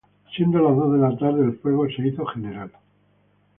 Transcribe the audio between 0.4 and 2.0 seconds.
las dos de la tarde el fuego